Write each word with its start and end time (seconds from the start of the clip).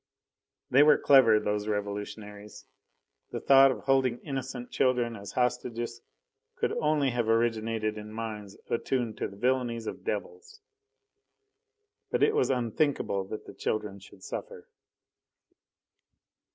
They 0.71 0.81
were 0.81 0.97
clever, 0.97 1.39
those 1.39 1.67
revolutionaries. 1.67 2.65
The 3.29 3.39
thought 3.39 3.69
of 3.69 3.81
holding 3.81 4.17
innocent 4.21 4.71
children 4.71 5.15
as 5.15 5.33
hostages 5.33 6.01
could 6.55 6.71
only 6.81 7.11
have 7.11 7.29
originated 7.29 7.99
in 7.99 8.11
minds 8.11 8.57
attuned 8.67 9.17
to 9.19 9.27
the 9.27 9.37
villainies 9.37 9.85
of 9.85 10.03
devils. 10.03 10.59
But 12.09 12.23
it 12.23 12.33
was 12.35 12.49
unthinkable 12.49 13.25
that 13.25 13.45
the 13.45 13.53
children 13.53 13.99
should 13.99 14.23
suffer. 14.23 14.67